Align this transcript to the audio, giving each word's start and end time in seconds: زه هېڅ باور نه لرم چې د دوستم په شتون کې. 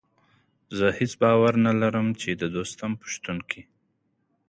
زه 0.77 0.87
هېڅ 0.99 1.11
باور 1.21 1.53
نه 1.65 1.73
لرم 1.81 2.07
چې 2.21 2.29
د 2.41 2.43
دوستم 2.55 2.91
په 2.99 3.05
شتون 3.13 3.37
کې. 3.49 3.61